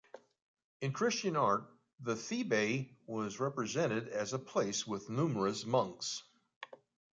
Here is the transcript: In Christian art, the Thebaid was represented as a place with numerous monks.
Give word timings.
In 0.81 0.93
Christian 0.93 1.35
art, 1.35 1.61
the 1.99 2.15
Thebaid 2.15 2.89
was 3.05 3.39
represented 3.39 4.07
as 4.09 4.33
a 4.33 4.39
place 4.39 4.87
with 4.87 5.11
numerous 5.11 5.63
monks. 5.63 6.23